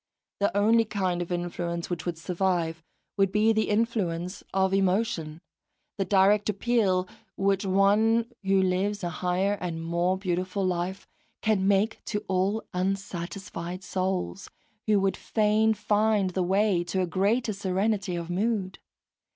The 0.39 0.57
only 0.57 0.83
kind 0.83 1.21
of 1.21 1.31
influence 1.31 1.87
which 1.91 2.07
would 2.07 2.17
survive 2.17 2.81
would 3.17 3.31
be 3.31 3.53
the 3.53 3.69
influence 3.69 4.41
of 4.51 4.73
emotion, 4.73 5.41
the 5.99 6.05
direct 6.05 6.49
appeal 6.49 7.07
which 7.35 7.65
one 7.67 8.25
who 8.43 8.59
lives 8.63 9.03
a 9.03 9.11
higher 9.11 9.59
and 9.61 9.79
more 9.83 10.17
beautiful 10.17 10.65
life 10.65 11.07
can 11.43 11.67
make 11.67 12.03
to 12.05 12.25
all 12.27 12.63
unsatisfied 12.73 13.83
souls, 13.83 14.49
who 14.87 14.99
would 14.99 15.15
fain 15.17 15.75
find 15.75 16.31
the 16.31 16.41
way 16.41 16.83
to 16.85 17.03
a 17.03 17.05
greater 17.05 17.53
serenity 17.53 18.15
of 18.15 18.27
mood. 18.27 18.79